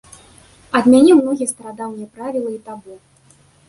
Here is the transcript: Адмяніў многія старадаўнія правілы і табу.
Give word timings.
Адмяніў 0.79 1.21
многія 1.21 1.53
старадаўнія 1.53 2.11
правілы 2.19 2.49
і 2.59 2.63
табу. 2.69 2.93